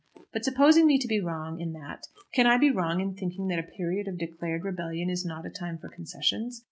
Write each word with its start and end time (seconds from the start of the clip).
But 0.33 0.43
supposing 0.43 0.87
me 0.87 0.97
to 0.97 1.07
be 1.07 1.21
wrong 1.21 1.59
in 1.59 1.73
that, 1.73 2.07
can 2.33 2.47
I 2.47 2.57
be 2.57 2.71
wrong 2.71 2.99
in 3.01 3.13
thinking 3.13 3.49
that 3.49 3.59
a 3.59 3.77
period 3.77 4.07
of 4.07 4.17
declared 4.17 4.63
rebellion 4.63 5.11
is 5.11 5.23
not 5.23 5.45
a 5.45 5.49
time 5.51 5.77
for 5.77 5.89
concessions? 5.89 6.59